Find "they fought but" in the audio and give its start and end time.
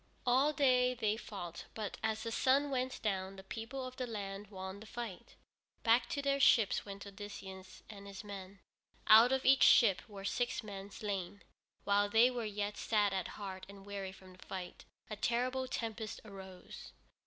0.95-1.97